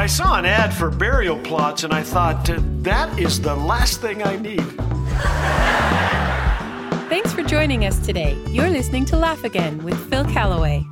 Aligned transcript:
I 0.00 0.06
saw 0.06 0.38
an 0.38 0.46
ad 0.46 0.72
for 0.72 0.88
burial 0.90 1.38
plots 1.40 1.84
and 1.84 1.92
I 1.92 2.02
thought, 2.02 2.48
that 2.82 3.18
is 3.18 3.38
the 3.38 3.54
last 3.54 4.00
thing 4.00 4.22
I 4.22 4.34
need. 4.36 4.64
Thanks 7.10 7.34
for 7.34 7.42
joining 7.42 7.84
us 7.84 7.98
today. 7.98 8.34
You're 8.48 8.70
listening 8.70 9.04
to 9.04 9.18
Laugh 9.18 9.44
Again 9.44 9.84
with 9.84 9.98
Phil 10.08 10.24
Callaway. 10.24 10.86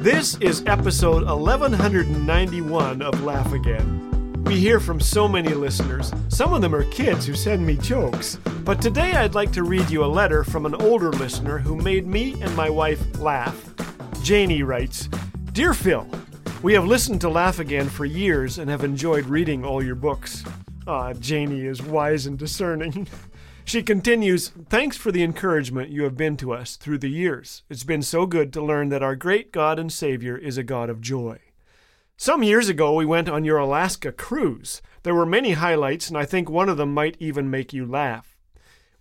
This 0.00 0.34
is 0.34 0.62
episode 0.66 1.26
1191 1.26 3.00
of 3.00 3.22
Laugh 3.22 3.54
Again. 3.54 4.44
We 4.44 4.60
hear 4.60 4.80
from 4.80 5.00
so 5.00 5.26
many 5.26 5.54
listeners. 5.54 6.12
Some 6.28 6.52
of 6.52 6.60
them 6.60 6.74
are 6.74 6.84
kids 6.90 7.24
who 7.24 7.34
send 7.34 7.66
me 7.66 7.78
jokes. 7.78 8.36
But 8.66 8.82
today 8.82 9.12
I'd 9.12 9.34
like 9.34 9.52
to 9.52 9.62
read 9.62 9.88
you 9.88 10.04
a 10.04 10.12
letter 10.12 10.44
from 10.44 10.66
an 10.66 10.74
older 10.74 11.10
listener 11.12 11.56
who 11.56 11.74
made 11.74 12.06
me 12.06 12.38
and 12.42 12.54
my 12.54 12.68
wife 12.68 13.18
laugh. 13.18 13.72
Janie 14.22 14.62
writes 14.62 15.08
Dear 15.52 15.72
Phil, 15.72 16.06
we 16.62 16.72
have 16.74 16.84
listened 16.84 17.20
to 17.20 17.28
Laugh 17.28 17.58
Again 17.58 17.88
for 17.88 18.04
years 18.04 18.58
and 18.58 18.68
have 18.68 18.82
enjoyed 18.82 19.26
reading 19.26 19.64
all 19.64 19.82
your 19.82 19.94
books. 19.94 20.44
Ah, 20.86 21.12
Janie 21.12 21.66
is 21.66 21.82
wise 21.82 22.26
and 22.26 22.38
discerning. 22.38 23.06
She 23.68 23.82
continues, 23.82 24.48
Thanks 24.70 24.96
for 24.96 25.12
the 25.12 25.22
encouragement 25.22 25.90
you 25.90 26.04
have 26.04 26.16
been 26.16 26.38
to 26.38 26.54
us 26.54 26.76
through 26.76 26.96
the 26.96 27.10
years. 27.10 27.64
It's 27.68 27.84
been 27.84 28.00
so 28.00 28.24
good 28.24 28.50
to 28.54 28.62
learn 28.62 28.88
that 28.88 29.02
our 29.02 29.14
great 29.14 29.52
God 29.52 29.78
and 29.78 29.92
Savior 29.92 30.38
is 30.38 30.56
a 30.56 30.62
God 30.62 30.88
of 30.88 31.02
joy. 31.02 31.38
Some 32.16 32.42
years 32.42 32.70
ago, 32.70 32.94
we 32.94 33.04
went 33.04 33.28
on 33.28 33.44
your 33.44 33.58
Alaska 33.58 34.10
cruise. 34.10 34.80
There 35.02 35.14
were 35.14 35.26
many 35.26 35.52
highlights, 35.52 36.08
and 36.08 36.16
I 36.16 36.24
think 36.24 36.48
one 36.48 36.70
of 36.70 36.78
them 36.78 36.94
might 36.94 37.18
even 37.20 37.50
make 37.50 37.74
you 37.74 37.84
laugh. 37.84 38.38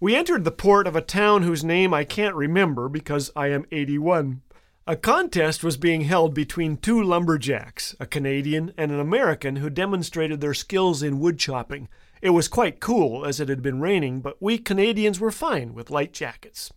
We 0.02 0.18
entered 0.18 0.44
the 0.44 0.52
port 0.52 0.86
of 0.86 0.98
a 0.98 1.02
town 1.02 1.44
whose 1.44 1.64
name 1.64 1.94
I 1.94 2.04
can't 2.04 2.36
remember 2.36 2.90
because 2.90 3.32
I 3.38 3.48
am 3.48 3.66
81. 3.72 4.42
A 4.90 4.96
contest 4.96 5.66
was 5.66 5.76
being 5.76 6.02
held 6.02 6.34
between 6.34 6.78
two 6.78 7.04
lumberjacks, 7.04 7.94
a 8.00 8.06
Canadian 8.06 8.72
and 8.78 8.90
an 8.90 9.02
American, 9.02 9.58
who 9.58 9.70
demonstrated 9.70 10.40
their 10.40 10.54
skills 10.54 11.04
in 11.04 11.20
wood 11.20 11.38
chopping. 11.38 11.90
It 12.22 12.30
was 12.30 12.48
quite 12.48 12.80
cool 12.80 13.26
as 13.26 13.42
it 13.42 13.50
had 13.50 13.62
been 13.62 13.82
raining, 13.82 14.22
but 14.22 14.42
we 14.42 14.58
Canadians 14.58 15.20
were 15.20 15.30
fine 15.30 15.74
with 15.74 15.92
light 15.92 16.14
jackets. 16.14 16.72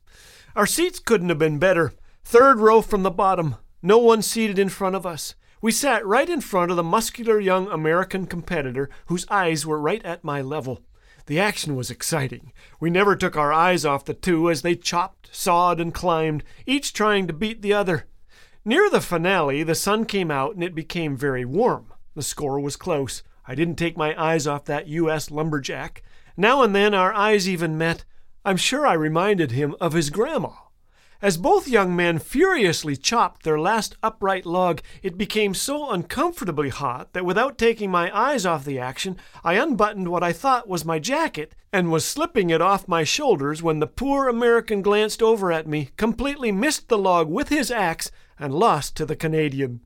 Our 0.56 0.66
seats 0.66 0.98
couldn't 0.98 1.28
have 1.28 1.38
been 1.38 1.60
better. 1.60 1.92
Third 2.24 2.58
row 2.58 2.82
from 2.82 3.04
the 3.04 3.12
bottom, 3.12 3.54
no 3.80 3.98
one 3.98 4.22
seated 4.22 4.58
in 4.58 4.70
front 4.70 4.96
of 4.96 5.06
us. 5.06 5.36
We 5.62 5.70
sat 5.70 6.04
right 6.04 6.28
in 6.28 6.40
front 6.40 6.72
of 6.72 6.76
the 6.76 6.82
muscular 6.82 7.38
young 7.38 7.68
American 7.68 8.26
competitor 8.26 8.90
whose 9.06 9.24
eyes 9.30 9.64
were 9.64 9.80
right 9.80 10.04
at 10.04 10.24
my 10.24 10.42
level. 10.42 10.82
The 11.30 11.38
action 11.38 11.76
was 11.76 11.92
exciting. 11.92 12.52
We 12.80 12.90
never 12.90 13.14
took 13.14 13.36
our 13.36 13.52
eyes 13.52 13.84
off 13.84 14.04
the 14.04 14.14
two 14.14 14.50
as 14.50 14.62
they 14.62 14.74
chopped, 14.74 15.28
sawed, 15.30 15.80
and 15.80 15.94
climbed, 15.94 16.42
each 16.66 16.92
trying 16.92 17.28
to 17.28 17.32
beat 17.32 17.62
the 17.62 17.72
other. 17.72 18.08
Near 18.64 18.90
the 18.90 19.00
finale, 19.00 19.62
the 19.62 19.76
sun 19.76 20.06
came 20.06 20.32
out 20.32 20.56
and 20.56 20.64
it 20.64 20.74
became 20.74 21.16
very 21.16 21.44
warm. 21.44 21.92
The 22.16 22.24
score 22.24 22.58
was 22.58 22.74
close. 22.74 23.22
I 23.46 23.54
didn't 23.54 23.76
take 23.76 23.96
my 23.96 24.20
eyes 24.20 24.48
off 24.48 24.64
that 24.64 24.88
U.S. 24.88 25.30
lumberjack. 25.30 26.02
Now 26.36 26.62
and 26.62 26.74
then 26.74 26.94
our 26.94 27.14
eyes 27.14 27.48
even 27.48 27.78
met. 27.78 28.04
I'm 28.44 28.56
sure 28.56 28.84
I 28.84 28.94
reminded 28.94 29.52
him 29.52 29.76
of 29.80 29.92
his 29.92 30.10
grandma. 30.10 30.50
As 31.22 31.36
both 31.36 31.68
young 31.68 31.94
men 31.94 32.18
furiously 32.18 32.96
chopped 32.96 33.42
their 33.42 33.60
last 33.60 33.94
upright 34.02 34.46
log, 34.46 34.80
it 35.02 35.18
became 35.18 35.52
so 35.52 35.90
uncomfortably 35.90 36.70
hot 36.70 37.12
that 37.12 37.26
without 37.26 37.58
taking 37.58 37.90
my 37.90 38.10
eyes 38.18 38.46
off 38.46 38.64
the 38.64 38.78
action, 38.78 39.18
I 39.44 39.54
unbuttoned 39.54 40.08
what 40.08 40.22
I 40.22 40.32
thought 40.32 40.66
was 40.66 40.86
my 40.86 40.98
jacket 40.98 41.54
and 41.74 41.92
was 41.92 42.06
slipping 42.06 42.48
it 42.48 42.62
off 42.62 42.88
my 42.88 43.04
shoulders 43.04 43.62
when 43.62 43.80
the 43.80 43.86
poor 43.86 44.28
American 44.28 44.80
glanced 44.80 45.22
over 45.22 45.52
at 45.52 45.66
me, 45.66 45.90
completely 45.98 46.52
missed 46.52 46.88
the 46.88 46.96
log 46.96 47.28
with 47.28 47.50
his 47.50 47.70
axe, 47.70 48.10
and 48.38 48.54
lost 48.54 48.96
to 48.96 49.04
the 49.04 49.14
Canadian. 49.14 49.80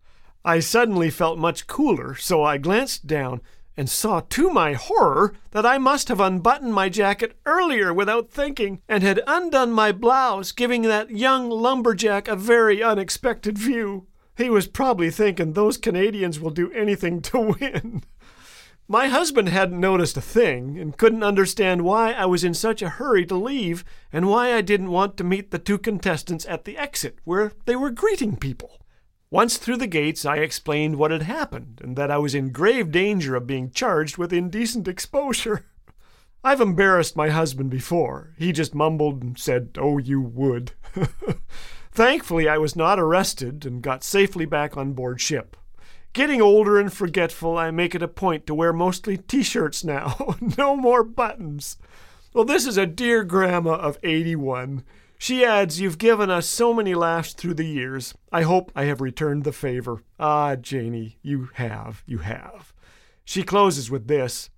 I 0.44 0.60
suddenly 0.60 1.10
felt 1.10 1.36
much 1.36 1.66
cooler, 1.66 2.14
so 2.14 2.44
I 2.44 2.58
glanced 2.58 3.08
down 3.08 3.40
and 3.77 3.91
saw 3.91 4.20
to 4.20 4.50
my 4.50 4.75
horror 4.75 5.34
that 5.50 5.67
I 5.67 5.78
must 5.78 6.08
have 6.08 6.20
unbuttoned 6.20 6.75
my 6.75 6.89
jacket 6.89 7.36
earlier 7.44 7.92
without 7.92 8.30
thinking 8.30 8.80
and 8.89 9.02
had 9.02 9.20
undone 9.27 9.73
my 9.73 9.92
blouse, 9.92 10.52
giving 10.52 10.83
that 10.83 11.11
young 11.11 11.51
lumberjack 11.51 12.29
a 12.29 12.36
very 12.36 12.83
unexpected 12.83 13.58
view. 13.58 14.07
He 14.36 14.51
was 14.51 14.67
probably 14.67 15.11
thinking 15.11 15.52
those 15.52 15.77
Canadians 15.77 16.40
will 16.40 16.51
do 16.51 16.73
anything 16.73 17.23
to 17.23 17.55
win. 17.61 18.02
My 18.86 19.08
husband 19.08 19.48
hadn't 19.48 19.80
noticed 19.80 20.17
a 20.18 20.20
thing 20.20 20.79
and 20.79 20.96
couldn't 20.96 21.23
understand 21.23 21.83
why 21.85 22.12
I 22.12 22.27
was 22.27 22.45
in 22.45 22.52
such 22.52 22.83
a 22.83 22.91
hurry 22.91 23.24
to 23.27 23.35
leave 23.35 23.83
and 24.12 24.29
why 24.29 24.52
I 24.52 24.61
didn't 24.61 24.91
want 24.91 25.17
to 25.17 25.24
meet 25.24 25.51
the 25.51 25.58
two 25.58 25.79
contestants 25.79 26.45
at 26.45 26.67
the 26.67 26.77
exit 26.77 27.18
where 27.24 27.52
they 27.64 27.77
were 27.77 27.91
greeting 27.91 28.36
people. 28.36 28.83
Once 29.34 29.56
through 29.56 29.77
the 29.77 29.89
gates, 29.89 30.24
I 30.24 30.36
explained 30.36 30.95
what 30.95 31.11
had 31.11 31.22
happened 31.22 31.80
and 31.83 31.96
that 31.96 32.08
I 32.08 32.18
was 32.18 32.36
in 32.36 32.52
grave 32.52 32.92
danger 32.92 33.34
of 33.34 33.48
being 33.48 33.72
charged 33.72 34.17
with 34.17 34.33
indecent 34.33 34.86
exposure. 34.86 35.67
I've 36.45 36.61
embarrassed 36.61 37.17
my 37.17 37.30
husband 37.30 37.68
before. 37.68 38.33
He 38.39 38.52
just 38.52 38.77
mumbled 38.77 39.24
and 39.24 39.36
said, 39.36 39.70
Oh, 39.77 39.98
you 39.98 40.20
would. 40.20 40.70
Thankfully, 41.90 42.48
I 42.48 42.58
was 42.58 42.77
not 42.77 43.00
arrested 43.00 43.67
and 43.67 43.83
got 43.83 44.05
safely 44.05 44.44
back 44.44 44.77
on 44.77 44.92
board 44.92 45.20
ship. 45.20 45.56
Getting 46.12 46.40
older 46.40 46.78
and 46.78 46.92
forgetful, 46.92 47.58
I 47.58 47.73
make 47.73 47.96
it 47.96 48.05
a 48.05 48.06
point 48.06 48.46
to 48.46 48.55
wear 48.55 48.73
mostly 48.73 49.17
t 49.17 49.42
shirts 49.42 49.83
now. 49.83 50.36
no 50.56 50.77
more 50.77 51.02
buttons. 51.02 51.77
Well, 52.34 52.44
this 52.44 52.68
is 52.68 52.78
a 52.78 52.86
dear 52.86 53.24
grandma 53.24 53.73
of 53.73 53.98
81. 54.05 54.84
She 55.24 55.42
adds, 55.42 55.80
You've 55.80 55.96
given 55.96 56.29
us 56.29 56.46
so 56.46 56.74
many 56.74 56.95
laughs 56.95 57.33
through 57.33 57.55
the 57.55 57.64
years. 57.64 58.12
I 58.30 58.42
hope 58.42 58.70
I 58.77 58.85
have 58.85 59.01
returned 59.01 59.45
the 59.45 59.52
favor. 59.52 60.02
Ah, 60.20 60.55
Janie, 60.55 61.17
you 61.23 61.48
have, 61.55 62.02
you 62.05 62.18
have. 62.18 62.74
She 63.24 63.42
closes 63.42 63.90
with 63.90 64.07
this 64.07 64.51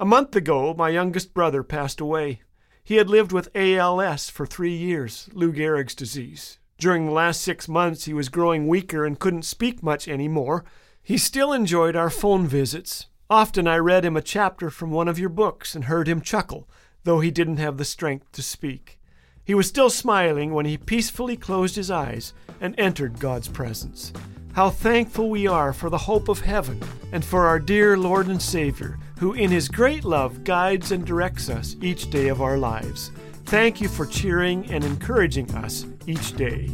A 0.00 0.06
month 0.06 0.34
ago, 0.34 0.72
my 0.72 0.88
youngest 0.88 1.34
brother 1.34 1.62
passed 1.62 2.00
away. 2.00 2.40
He 2.82 2.94
had 2.94 3.10
lived 3.10 3.30
with 3.30 3.54
ALS 3.54 4.30
for 4.30 4.46
three 4.46 4.74
years, 4.74 5.28
Lou 5.34 5.52
Gehrig's 5.52 5.94
disease. 5.94 6.60
During 6.78 7.04
the 7.04 7.12
last 7.12 7.42
six 7.42 7.68
months, 7.68 8.06
he 8.06 8.14
was 8.14 8.30
growing 8.30 8.68
weaker 8.68 9.04
and 9.04 9.20
couldn't 9.20 9.42
speak 9.42 9.82
much 9.82 10.08
any 10.08 10.28
more. 10.28 10.64
He 11.02 11.18
still 11.18 11.52
enjoyed 11.52 11.94
our 11.94 12.08
phone 12.08 12.46
visits. 12.46 13.08
Often 13.28 13.68
I 13.68 13.76
read 13.76 14.06
him 14.06 14.16
a 14.16 14.22
chapter 14.22 14.70
from 14.70 14.92
one 14.92 15.08
of 15.08 15.18
your 15.18 15.28
books 15.28 15.74
and 15.74 15.84
heard 15.84 16.08
him 16.08 16.22
chuckle, 16.22 16.70
though 17.04 17.20
he 17.20 17.30
didn't 17.30 17.58
have 17.58 17.76
the 17.76 17.84
strength 17.84 18.32
to 18.32 18.42
speak. 18.42 18.95
He 19.46 19.54
was 19.54 19.68
still 19.68 19.90
smiling 19.90 20.52
when 20.52 20.66
he 20.66 20.76
peacefully 20.76 21.36
closed 21.36 21.76
his 21.76 21.88
eyes 21.88 22.34
and 22.60 22.74
entered 22.78 23.20
God's 23.20 23.46
presence. 23.46 24.12
How 24.54 24.70
thankful 24.70 25.30
we 25.30 25.46
are 25.46 25.72
for 25.72 25.88
the 25.88 25.96
hope 25.98 26.28
of 26.28 26.40
heaven 26.40 26.82
and 27.12 27.24
for 27.24 27.46
our 27.46 27.60
dear 27.60 27.96
Lord 27.96 28.26
and 28.26 28.42
Savior, 28.42 28.98
who 29.20 29.34
in 29.34 29.52
his 29.52 29.68
great 29.68 30.04
love 30.04 30.42
guides 30.42 30.90
and 30.90 31.06
directs 31.06 31.48
us 31.48 31.76
each 31.80 32.10
day 32.10 32.26
of 32.26 32.42
our 32.42 32.58
lives. 32.58 33.12
Thank 33.44 33.80
you 33.80 33.86
for 33.86 34.04
cheering 34.04 34.68
and 34.68 34.82
encouraging 34.82 35.54
us 35.54 35.86
each 36.08 36.32
day. 36.32 36.68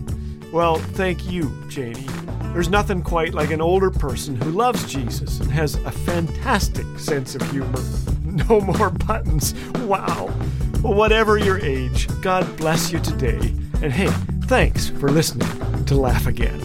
Well, 0.50 0.76
thank 0.76 1.30
you, 1.30 1.52
Janie. 1.68 2.06
There's 2.54 2.70
nothing 2.70 3.02
quite 3.02 3.34
like 3.34 3.50
an 3.50 3.60
older 3.60 3.90
person 3.90 4.34
who 4.34 4.50
loves 4.50 4.90
Jesus 4.90 5.40
and 5.40 5.50
has 5.52 5.74
a 5.74 5.90
fantastic 5.90 6.86
sense 6.98 7.34
of 7.34 7.42
humor. 7.50 7.82
No 8.48 8.62
more 8.62 8.88
buttons. 8.88 9.52
Wow. 9.80 10.32
Whatever 10.82 11.38
your 11.38 11.60
age, 11.60 12.08
God 12.22 12.56
bless 12.56 12.90
you 12.90 12.98
today. 12.98 13.38
And 13.82 13.92
hey, 13.92 14.08
thanks 14.46 14.88
for 14.88 15.10
listening 15.10 15.48
to 15.84 15.94
Laugh 15.94 16.26
Again. 16.26 16.58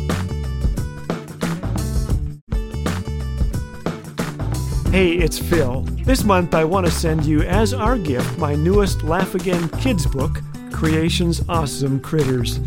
Hey, 4.92 5.14
it's 5.14 5.38
Phil. 5.38 5.82
This 6.04 6.24
month 6.24 6.56
I 6.56 6.64
want 6.64 6.88
to 6.88 6.92
send 6.92 7.26
you 7.26 7.44
as 7.44 7.76
our 7.76 7.96
gift 7.96 8.40
my 8.40 8.56
newest 8.56 9.04
Laugh 9.04 9.36
Again 9.36 9.70
kids 9.70 10.08
book, 10.08 10.42
Creation's 10.72 11.48
Awesome 11.48 12.00
Critters. 12.00 12.58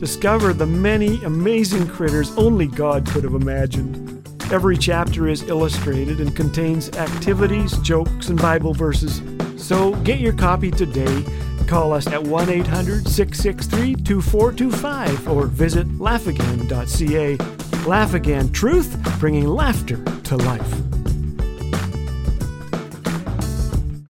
Discover 0.00 0.54
the 0.54 0.66
many 0.66 1.22
amazing 1.24 1.86
critters 1.86 2.34
only 2.38 2.66
God 2.66 3.06
could 3.06 3.24
have 3.24 3.34
imagined. 3.34 4.26
Every 4.50 4.78
chapter 4.78 5.28
is 5.28 5.42
illustrated 5.42 6.20
and 6.20 6.34
contains 6.34 6.88
activities, 6.96 7.76
jokes, 7.78 8.28
and 8.30 8.40
Bible 8.40 8.72
verses. 8.72 9.20
So 9.64 9.94
get 10.02 10.20
your 10.20 10.34
copy 10.34 10.70
today. 10.70 11.24
Call 11.66 11.94
us 11.94 12.06
at 12.06 12.22
1 12.22 12.50
800 12.50 13.08
663 13.08 13.94
2425 13.94 15.28
or 15.28 15.46
visit 15.46 15.88
laughagain.ca. 15.98 17.88
Laugh 17.88 18.12
Again 18.12 18.52
Truth, 18.52 19.18
bringing 19.18 19.46
laughter 19.46 20.04
to 20.04 20.36
life. 20.36 20.93